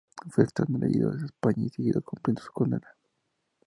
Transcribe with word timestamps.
Fue 0.31 0.45
extraditado 0.45 1.11
a 1.11 1.25
España 1.25 1.67
y 1.67 1.69
siguió 1.69 2.01
cumpliendo 2.01 2.41
su 2.41 2.51
condena. 2.51 2.91